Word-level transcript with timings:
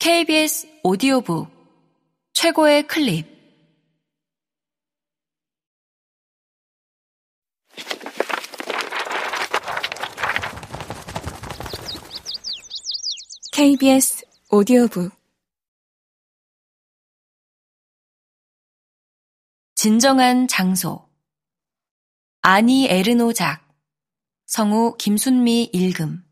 KBS 0.00 0.80
오디오북 0.84 1.50
최고의 2.32 2.86
클립. 2.86 3.26
KBS 13.50 14.24
오디오북. 14.50 15.10
진정한 19.74 20.46
장소. 20.46 21.08
아니 22.40 22.86
에르노 22.86 23.32
작. 23.32 23.66
성우 24.46 24.96
김순미 24.96 25.70
읽음 25.72 26.27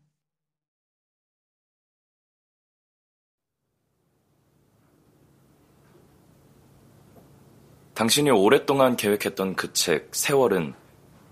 당신이 7.97 8.29
오랫동안 8.29 8.95
계획했던 8.95 9.55
그 9.55 9.73
책, 9.73 10.09
세월은 10.13 10.73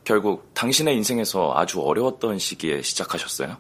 결국 0.04 0.54
당신의 0.54 0.96
인생에서 0.98 1.54
아주 1.56 1.82
어려웠던 1.82 2.40
시기에 2.40 2.82
시작하셨어요? 2.82 3.58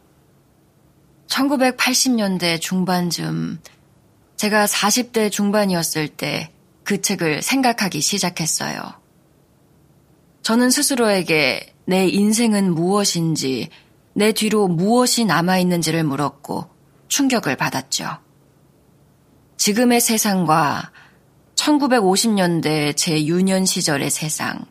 1980년대 1.27 2.59
중반쯤 2.59 3.59
제가 4.35 4.65
40대 4.65 5.31
중반이었을 5.31 6.09
때 6.09 6.55
그 6.85 7.01
책을 7.01 7.41
생각하기 7.41 7.99
시작했어요. 7.99 8.79
저는 10.43 10.69
스스로에게 10.69 11.73
내 11.85 12.07
인생은 12.07 12.73
무엇인지, 12.73 13.69
내 14.13 14.31
뒤로 14.31 14.67
무엇이 14.67 15.25
남아있는지를 15.25 16.03
물었고 16.03 16.69
충격을 17.07 17.57
받았죠. 17.57 18.19
지금의 19.57 19.99
세상과 19.99 20.91
1950년대 21.65 22.95
제 22.95 23.26
유년 23.26 23.65
시절의 23.65 24.12
세상, 24.12 24.65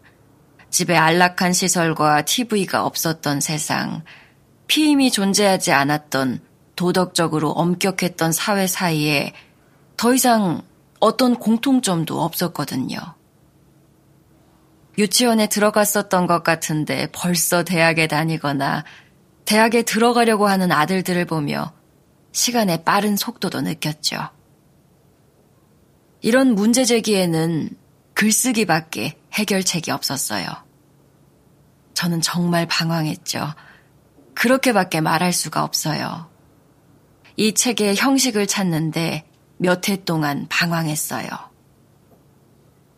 집에 0.70 0.96
안락한 0.96 1.52
시설과 1.52 2.22
TV가 2.22 2.84
없었던 2.84 3.40
세상, 3.40 4.04
피임이 4.68 5.10
존재하지 5.10 5.72
않았던 5.72 6.40
도덕적으로 6.76 7.50
엄격했던 7.50 8.32
사회 8.32 8.66
사이에 8.66 9.32
더 9.96 10.14
이상 10.14 10.62
어떤 11.00 11.34
공통점도 11.34 12.20
없었거든요. 12.22 12.98
유치원에 14.96 15.48
들어갔었던 15.48 16.28
것 16.28 16.44
같은데 16.44 17.08
벌써 17.12 17.64
대학에 17.64 18.06
다니거나 18.06 18.84
대학에 19.44 19.82
들어가려고 19.82 20.46
하는 20.46 20.70
아들들을 20.70 21.24
보며 21.24 21.72
시간의 22.30 22.84
빠른 22.84 23.16
속도도 23.16 23.62
느꼈죠. 23.62 24.28
이런 26.24 26.54
문제 26.54 26.86
제기에는 26.86 27.68
글쓰기밖에 28.14 29.18
해결책이 29.34 29.90
없었어요. 29.90 30.46
저는 31.92 32.22
정말 32.22 32.66
방황했죠. 32.66 33.52
그렇게밖에 34.32 35.02
말할 35.02 35.34
수가 35.34 35.62
없어요. 35.62 36.30
이 37.36 37.52
책의 37.52 37.96
형식을 37.96 38.46
찾는데 38.46 39.28
몇 39.58 39.86
해 39.90 40.02
동안 40.02 40.46
방황했어요. 40.48 41.28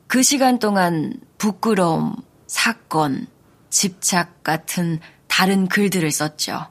그 0.06 0.22
시간 0.22 0.60
동안 0.60 1.18
부끄러움, 1.36 2.14
사건, 2.46 3.26
집착 3.70 4.44
같은 4.44 5.00
다른 5.26 5.66
글들을 5.66 6.08
썼죠. 6.12 6.68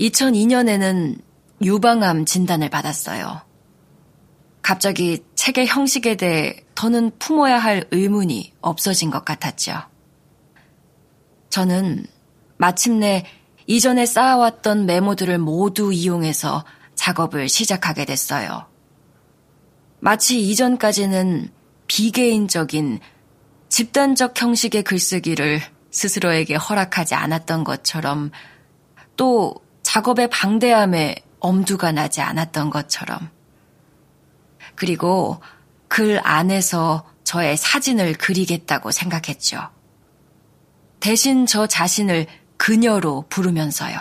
2002년에는 0.00 1.20
유방암 1.60 2.24
진단을 2.24 2.70
받았어요. 2.70 3.47
갑자기 4.68 5.24
책의 5.34 5.66
형식에 5.66 6.14
대해 6.16 6.54
더는 6.74 7.10
품어야 7.18 7.56
할 7.56 7.86
의문이 7.90 8.52
없어진 8.60 9.10
것 9.10 9.24
같았죠. 9.24 9.80
저는 11.48 12.04
마침내 12.58 13.24
이전에 13.66 14.04
쌓아왔던 14.04 14.84
메모들을 14.84 15.38
모두 15.38 15.90
이용해서 15.90 16.66
작업을 16.96 17.48
시작하게 17.48 18.04
됐어요. 18.04 18.66
마치 20.00 20.38
이전까지는 20.38 21.50
비개인적인 21.86 23.00
집단적 23.70 24.38
형식의 24.38 24.82
글쓰기를 24.82 25.62
스스로에게 25.90 26.56
허락하지 26.56 27.14
않았던 27.14 27.64
것처럼 27.64 28.32
또 29.16 29.54
작업의 29.82 30.28
방대함에 30.28 31.14
엄두가 31.40 31.92
나지 31.92 32.20
않았던 32.20 32.68
것처럼 32.68 33.30
그리고 34.78 35.40
글 35.88 36.20
안에서 36.22 37.04
저의 37.24 37.56
사진을 37.56 38.12
그리겠다고 38.12 38.92
생각했죠. 38.92 39.70
대신 41.00 41.46
저 41.46 41.66
자신을 41.66 42.28
그녀로 42.56 43.24
부르면서요. 43.28 43.98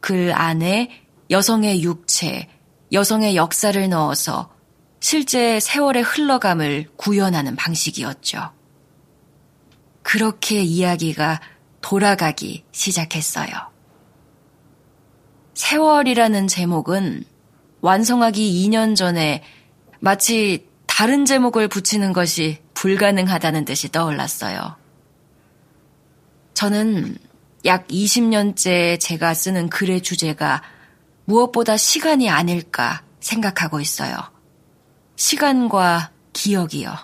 글 0.00 0.34
안에 0.34 1.06
여성의 1.30 1.82
육체, 1.82 2.50
여성의 2.92 3.34
역사를 3.34 3.88
넣어서 3.88 4.52
실제 5.00 5.58
세월의 5.60 6.02
흘러감을 6.02 6.90
구현하는 6.96 7.56
방식이었죠. 7.56 8.52
그렇게 10.02 10.62
이야기가 10.62 11.40
돌아가기 11.80 12.66
시작했어요. 12.70 13.50
세월이라는 15.54 16.48
제목은 16.48 17.24
완성하기 17.82 18.68
2년 18.68 18.96
전에 18.96 19.42
마치 19.98 20.66
다른 20.86 21.24
제목을 21.24 21.68
붙이는 21.68 22.12
것이 22.12 22.58
불가능하다는 22.74 23.64
듯이 23.64 23.90
떠올랐어요. 23.90 24.76
저는 26.54 27.16
약 27.64 27.88
20년째 27.88 29.00
제가 29.00 29.34
쓰는 29.34 29.68
글의 29.68 30.02
주제가 30.02 30.62
무엇보다 31.24 31.76
시간이 31.76 32.30
아닐까 32.30 33.02
생각하고 33.18 33.80
있어요. 33.80 34.16
시간과 35.16 36.10
기억이요. 36.32 36.94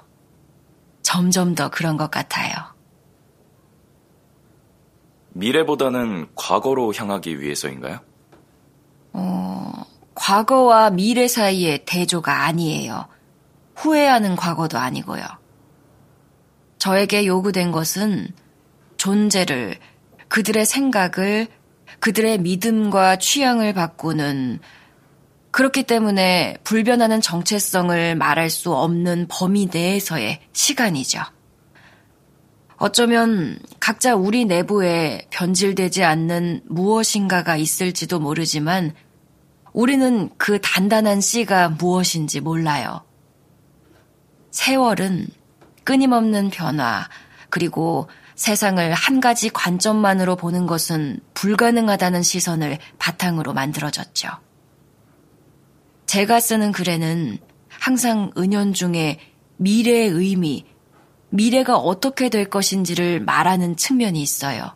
점점 1.02 1.54
더 1.56 1.70
그런 1.70 1.96
것 1.96 2.10
같아요. 2.10 2.54
미래보다는 5.30 6.28
과거로 6.36 6.92
향하기 6.94 7.40
위해서인가요? 7.40 8.00
어, 9.12 9.72
과거와 10.18 10.90
미래 10.90 11.28
사이의 11.28 11.84
대조가 11.86 12.44
아니에요. 12.44 13.06
후회하는 13.76 14.34
과거도 14.34 14.76
아니고요. 14.76 15.22
저에게 16.78 17.24
요구된 17.24 17.70
것은 17.70 18.28
존재를, 18.96 19.78
그들의 20.26 20.66
생각을, 20.66 21.46
그들의 22.00 22.38
믿음과 22.38 23.18
취향을 23.18 23.72
바꾸는 23.72 24.58
그렇기 25.52 25.84
때문에 25.84 26.58
불변하는 26.64 27.20
정체성을 27.20 28.16
말할 28.16 28.50
수 28.50 28.74
없는 28.74 29.26
범위 29.30 29.68
내에서의 29.72 30.40
시간이죠. 30.52 31.22
어쩌면 32.76 33.58
각자 33.80 34.14
우리 34.14 34.44
내부에 34.44 35.26
변질되지 35.30 36.04
않는 36.04 36.62
무엇인가가 36.66 37.56
있을지도 37.56 38.20
모르지만 38.20 38.94
우리는 39.78 40.28
그 40.38 40.60
단단한 40.60 41.20
씨가 41.20 41.68
무엇인지 41.68 42.40
몰라요. 42.40 43.04
세월은 44.50 45.28
끊임없는 45.84 46.50
변화, 46.50 47.08
그리고 47.48 48.08
세상을 48.34 48.92
한 48.92 49.20
가지 49.20 49.48
관점만으로 49.48 50.34
보는 50.34 50.66
것은 50.66 51.20
불가능하다는 51.34 52.24
시선을 52.24 52.78
바탕으로 52.98 53.52
만들어졌죠. 53.52 54.28
제가 56.06 56.40
쓰는 56.40 56.72
글에는 56.72 57.38
항상 57.68 58.32
은연중에 58.36 59.20
미래의 59.58 60.08
의미, 60.08 60.66
미래가 61.30 61.76
어떻게 61.76 62.30
될 62.30 62.50
것인지를 62.50 63.20
말하는 63.20 63.76
측면이 63.76 64.20
있어요. 64.20 64.74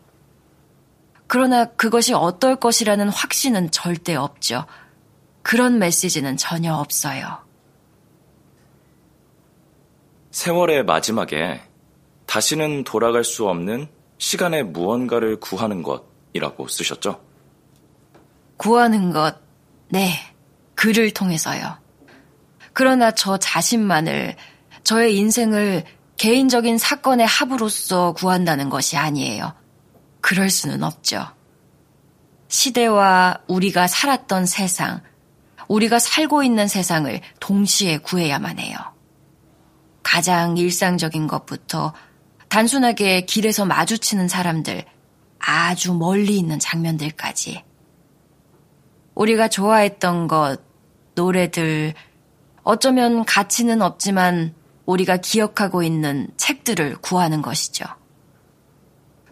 그러나 1.27 1.65
그것이 1.65 2.15
어떨 2.15 2.55
것이라는 2.55 3.09
확신은 3.09 3.73
절대 3.73 4.15
없죠. 4.15 4.65
그런 5.43 5.79
메시지는 5.79 6.37
전혀 6.37 6.75
없어요. 6.75 7.39
세월의 10.31 10.85
마지막에 10.85 11.61
다시는 12.27 12.85
돌아갈 12.85 13.25
수 13.25 13.49
없는 13.49 13.89
시간의 14.19 14.65
무언가를 14.65 15.41
구하는 15.41 15.83
것이라고 15.83 16.69
쓰셨죠? 16.69 17.21
구하는 18.57 19.11
것, 19.11 19.37
네. 19.89 20.13
글을 20.75 21.11
통해서요. 21.13 21.77
그러나 22.73 23.11
저 23.11 23.37
자신만을, 23.37 24.37
저의 24.85 25.17
인생을 25.17 25.85
개인적인 26.17 26.79
사건의 26.79 27.27
합으로서 27.27 28.13
구한다는 28.13 28.71
것이 28.71 28.97
아니에요. 28.97 29.55
그럴 30.21 30.49
수는 30.51 30.83
없죠. 30.83 31.27
시대와 32.49 33.41
우리가 33.49 33.87
살았던 33.87 34.47
세상, 34.47 35.03
우리가 35.73 35.99
살고 35.99 36.43
있는 36.43 36.69
세상을 36.69 37.19
동시에 37.41 37.99
구해야만 37.99 38.59
해요. 38.59 38.77
가장 40.03 40.59
일상적인 40.59 41.27
것부터 41.27 41.95
단순하게 42.49 43.23
길에서 43.23 43.65
마주치는 43.65 44.29
사람들, 44.29 44.85
아주 45.39 45.95
멀리 45.95 46.37
있는 46.37 46.59
장면들까지. 46.59 47.65
우리가 49.15 49.49
좋아했던 49.49 50.29
것, 50.29 50.61
노래들, 51.15 51.95
어쩌면 52.65 53.25
가치는 53.25 53.81
없지만 53.81 54.55
우리가 54.85 55.17
기억하고 55.17 55.83
있는 55.83 56.29
책들을 56.37 56.97
구하는 56.97 57.41
것이죠. 57.41 57.87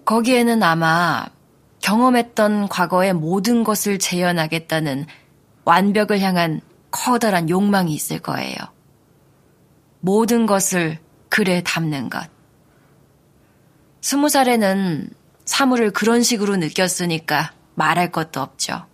거기에는 0.07 0.63
아마 0.63 1.27
경험했던 1.81 2.69
과거의 2.69 3.13
모든 3.13 3.63
것을 3.63 3.99
재현하겠다는 3.99 5.07
완벽을 5.65 6.21
향한 6.21 6.61
커다란 6.91 7.49
욕망이 7.49 7.95
있을 7.95 8.19
거예요. 8.19 8.57
모든 10.01 10.47
것을 10.47 10.99
글에 11.29 11.63
담는 11.63 12.11
것. 12.11 12.29
스무 14.01 14.29
살에는 14.29 15.11
사물을 15.45 15.93
그런 15.93 16.23
식으로 16.23 16.57
느꼈으니까 16.57 17.53
말할 17.75 18.11
것도 18.11 18.41
없죠. 18.41 18.87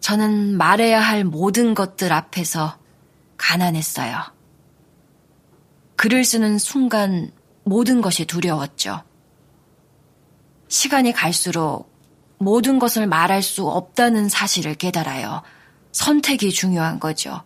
저는 0.00 0.56
말해야 0.56 1.00
할 1.00 1.24
모든 1.24 1.74
것들 1.74 2.12
앞에서 2.12 2.78
가난했어요. 3.36 4.20
글을 5.96 6.24
쓰는 6.24 6.58
순간 6.58 7.30
모든 7.64 8.00
것이 8.00 8.24
두려웠죠. 8.24 9.02
시간이 10.68 11.12
갈수록 11.12 11.91
모든 12.42 12.78
것을 12.78 13.06
말할 13.06 13.42
수 13.42 13.68
없다는 13.68 14.28
사실을 14.28 14.74
깨달아요. 14.74 15.42
선택이 15.92 16.50
중요한 16.50 16.98
거죠. 16.98 17.42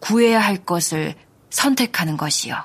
구해야 0.00 0.40
할 0.40 0.64
것을 0.64 1.14
선택하는 1.50 2.16
것이요. 2.16 2.56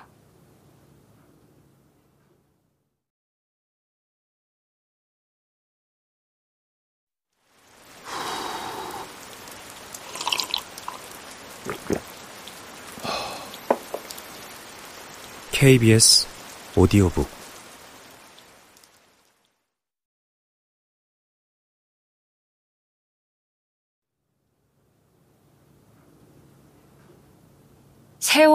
KBS 15.51 16.27
오디오북 16.75 17.40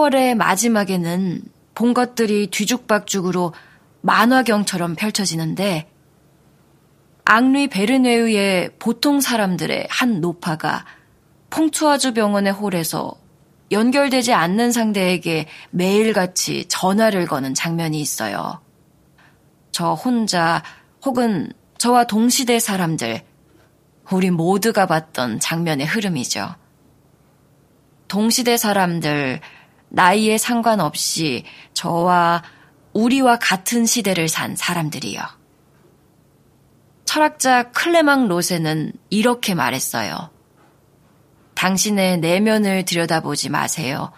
세월의 0.07 0.35
마지막에는 0.35 1.41
본 1.75 1.93
것들이 1.93 2.47
뒤죽박죽으로 2.47 3.53
만화경처럼 4.01 4.95
펼쳐지는데 4.95 5.89
앙리 7.25 7.67
베르네우의 7.67 8.71
보통 8.79 9.19
사람들의 9.19 9.87
한 9.89 10.21
노파가 10.21 10.85
퐁투아주 11.49 12.13
병원의 12.13 12.53
홀에서 12.53 13.15
연결되지 13.71 14.33
않는 14.33 14.71
상대에게 14.71 15.47
매일같이 15.71 16.65
전화를 16.67 17.25
거는 17.25 17.53
장면이 17.53 17.99
있어요. 17.99 18.61
저 19.71 19.93
혼자 19.93 20.63
혹은 21.03 21.51
저와 21.77 22.05
동시대 22.05 22.59
사람들, 22.59 23.23
우리 24.11 24.31
모두가 24.31 24.85
봤던 24.85 25.41
장면의 25.41 25.85
흐름이죠. 25.85 26.55
동시대 28.07 28.55
사람들, 28.55 29.41
나이에 29.89 30.37
상관없이 30.37 31.43
저와 31.73 32.43
우리와 32.93 33.37
같은 33.39 33.85
시대를 33.85 34.27
산 34.27 34.55
사람들이요. 34.55 35.21
철학자 37.05 37.71
클레망 37.71 38.27
로세는 38.27 38.93
이렇게 39.09 39.55
말했어요. 39.55 40.29
당신의 41.53 42.19
내면을 42.19 42.85
들여다보지 42.85 43.49
마세요. 43.49 44.11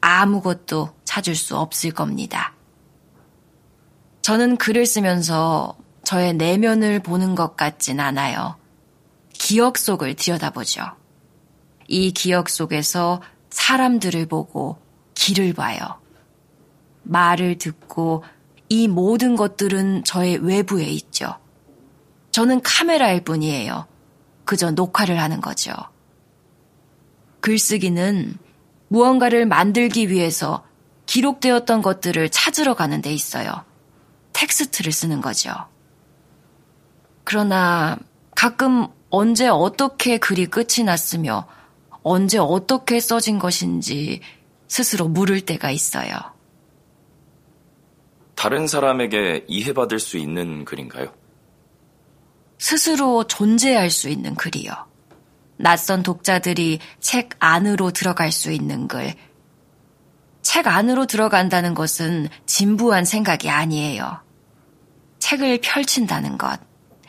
아무것도 0.00 0.94
찾을 1.04 1.34
수 1.34 1.56
없을 1.56 1.92
겁니다. 1.92 2.54
저는 4.20 4.56
글을 4.56 4.84
쓰면서 4.84 5.76
저의 6.02 6.34
내면을 6.34 7.00
보는 7.00 7.34
것 7.34 7.56
같진 7.56 8.00
않아요. 8.00 8.56
기억 9.32 9.78
속을 9.78 10.16
들여다보죠. 10.16 10.82
이 11.88 12.12
기억 12.12 12.48
속에서 12.48 13.22
사람들을 13.50 14.26
보고 14.26 14.83
길을 15.24 15.54
봐요. 15.54 15.80
말을 17.02 17.56
듣고 17.56 18.24
이 18.68 18.88
모든 18.88 19.36
것들은 19.36 20.04
저의 20.04 20.36
외부에 20.36 20.84
있죠. 20.84 21.38
저는 22.30 22.60
카메라일 22.60 23.24
뿐이에요. 23.24 23.86
그저 24.44 24.70
녹화를 24.70 25.18
하는 25.18 25.40
거죠. 25.40 25.72
글쓰기는 27.40 28.36
무언가를 28.88 29.46
만들기 29.46 30.10
위해서 30.10 30.62
기록되었던 31.06 31.80
것들을 31.80 32.28
찾으러 32.28 32.74
가는 32.74 33.00
데 33.00 33.10
있어요. 33.10 33.64
텍스트를 34.34 34.92
쓰는 34.92 35.22
거죠. 35.22 35.54
그러나 37.24 37.96
가끔 38.36 38.88
언제 39.08 39.48
어떻게 39.48 40.18
글이 40.18 40.46
끝이 40.48 40.84
났으며 40.84 41.46
언제 42.02 42.36
어떻게 42.36 43.00
써진 43.00 43.38
것인지 43.38 44.20
스스로 44.74 45.06
물을 45.06 45.40
때가 45.40 45.70
있어요. 45.70 46.10
다른 48.34 48.66
사람에게 48.66 49.44
이해받을 49.46 50.00
수 50.00 50.18
있는 50.18 50.64
글인가요? 50.64 51.14
스스로 52.58 53.22
존재할 53.28 53.88
수 53.90 54.08
있는 54.08 54.34
글이요. 54.34 54.72
낯선 55.58 56.02
독자들이 56.02 56.80
책 56.98 57.36
안으로 57.38 57.92
들어갈 57.92 58.32
수 58.32 58.50
있는 58.50 58.88
글. 58.88 59.14
책 60.42 60.66
안으로 60.66 61.06
들어간다는 61.06 61.74
것은 61.74 62.28
진부한 62.44 63.04
생각이 63.04 63.50
아니에요. 63.50 64.22
책을 65.20 65.60
펼친다는 65.62 66.36
것. 66.36 66.58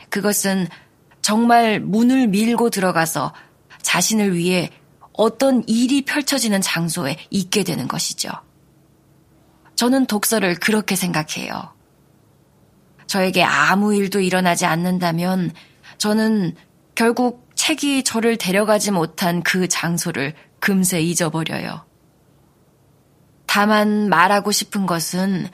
그것은 0.08 0.68
정말 1.20 1.80
문을 1.80 2.28
밀고 2.28 2.70
들어가서 2.70 3.34
자신을 3.82 4.36
위해 4.36 4.70
어떤 5.16 5.62
일이 5.66 6.02
펼쳐지는 6.02 6.60
장소에 6.60 7.16
있게 7.30 7.64
되는 7.64 7.88
것이죠. 7.88 8.30
저는 9.74 10.06
독서를 10.06 10.56
그렇게 10.56 10.96
생각해요. 10.96 11.74
저에게 13.06 13.42
아무 13.42 13.94
일도 13.94 14.20
일어나지 14.20 14.66
않는다면 14.66 15.52
저는 15.98 16.54
결국 16.94 17.48
책이 17.54 18.04
저를 18.04 18.36
데려가지 18.36 18.90
못한 18.90 19.42
그 19.42 19.68
장소를 19.68 20.34
금세 20.60 21.00
잊어버려요. 21.00 21.84
다만 23.46 24.08
말하고 24.08 24.50
싶은 24.50 24.86
것은 24.86 25.48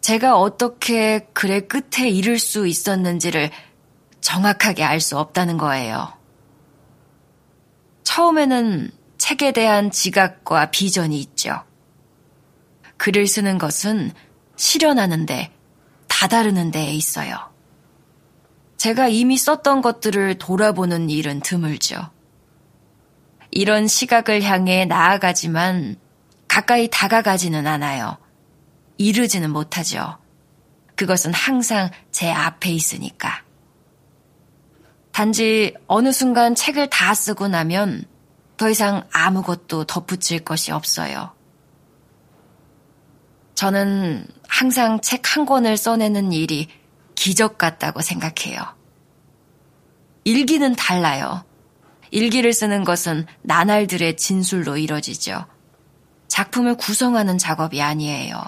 제가 0.00 0.38
어떻게 0.38 1.26
글의 1.32 1.68
끝에 1.68 2.08
이를 2.08 2.38
수 2.38 2.66
있었는지를 2.66 3.50
정확하게 4.20 4.82
알 4.82 5.00
수 5.00 5.18
없다는 5.18 5.58
거예요. 5.58 6.15
처음에는 8.06 8.92
책에 9.18 9.50
대한 9.50 9.90
지각과 9.90 10.70
비전이 10.70 11.18
있죠. 11.20 11.64
글을 12.98 13.26
쓰는 13.26 13.58
것은 13.58 14.12
실현하는데, 14.54 15.52
다다르는 16.06 16.70
데에 16.70 16.92
있어요. 16.92 17.36
제가 18.76 19.08
이미 19.08 19.36
썼던 19.36 19.82
것들을 19.82 20.38
돌아보는 20.38 21.10
일은 21.10 21.40
드물죠. 21.40 22.10
이런 23.50 23.88
시각을 23.88 24.40
향해 24.44 24.84
나아가지만 24.84 25.96
가까이 26.46 26.88
다가가지는 26.88 27.66
않아요. 27.66 28.18
이르지는 28.98 29.50
못하죠. 29.50 30.16
그것은 30.94 31.34
항상 31.34 31.90
제 32.12 32.30
앞에 32.30 32.70
있으니까. 32.70 33.45
단지 35.16 35.72
어느 35.86 36.12
순간 36.12 36.54
책을 36.54 36.90
다 36.90 37.14
쓰고 37.14 37.48
나면 37.48 38.04
더 38.58 38.68
이상 38.68 39.08
아무것도 39.14 39.84
덧붙일 39.84 40.44
것이 40.44 40.72
없어요. 40.72 41.32
저는 43.54 44.26
항상 44.46 45.00
책 45.00 45.22
한 45.24 45.46
권을 45.46 45.78
써내는 45.78 46.32
일이 46.32 46.68
기적 47.14 47.56
같다고 47.56 48.02
생각해요. 48.02 48.60
일기는 50.24 50.76
달라요. 50.76 51.46
일기를 52.10 52.52
쓰는 52.52 52.84
것은 52.84 53.24
나날들의 53.40 54.18
진술로 54.18 54.76
이뤄지죠. 54.76 55.46
작품을 56.28 56.76
구성하는 56.76 57.38
작업이 57.38 57.80
아니에요. 57.80 58.38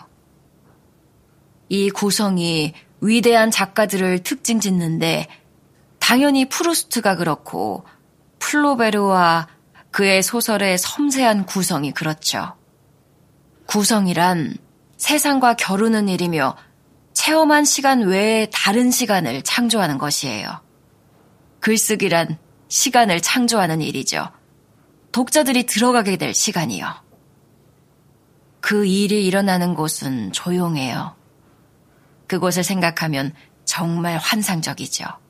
이 1.70 1.88
구성이 1.88 2.74
위대한 3.00 3.50
작가들을 3.50 4.22
특징 4.22 4.60
짓는데 4.60 5.28
당연히 6.08 6.46
프루스트가 6.46 7.16
그렇고 7.16 7.84
플로베르와 8.38 9.46
그의 9.90 10.22
소설의 10.22 10.78
섬세한 10.78 11.44
구성이 11.44 11.92
그렇죠. 11.92 12.56
구성이란 13.66 14.56
세상과 14.96 15.56
겨루는 15.56 16.08
일이며 16.08 16.56
체험한 17.12 17.66
시간 17.66 18.00
외에 18.00 18.48
다른 18.50 18.90
시간을 18.90 19.42
창조하는 19.42 19.98
것이에요. 19.98 20.62
글쓰기란 21.60 22.38
시간을 22.68 23.20
창조하는 23.20 23.82
일이죠. 23.82 24.30
독자들이 25.12 25.66
들어가게 25.66 26.16
될 26.16 26.32
시간이요. 26.32 26.86
그 28.62 28.86
일이 28.86 29.26
일어나는 29.26 29.74
곳은 29.74 30.32
조용해요. 30.32 31.14
그곳을 32.26 32.64
생각하면 32.64 33.34
정말 33.66 34.16
환상적이죠. 34.16 35.27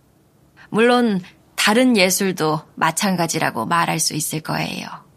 물론 0.71 1.21
다른 1.55 1.97
예술도 1.97 2.61
마찬가지라고 2.75 3.67
말할 3.67 3.99
수 3.99 4.15
있을 4.15 4.41
거예요. 4.41 5.08